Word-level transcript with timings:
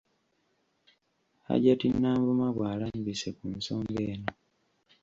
Hajat 1.47 1.81
Nanvuma 2.01 2.47
bw’abalambise 2.55 3.27
ku 3.37 3.45
nsonga 3.57 3.99
eno. 4.11 4.31